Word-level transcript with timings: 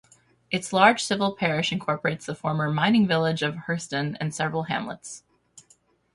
Its 0.49 0.73
large 0.73 1.03
civil 1.03 1.31
parish 1.35 1.71
incorporates 1.71 2.25
the 2.25 2.33
former 2.33 2.71
'mining 2.71 3.05
village' 3.05 3.43
of 3.43 3.55
Hersden 3.67 4.17
and 4.19 4.33
several 4.33 4.63
hamlets. 4.63 5.21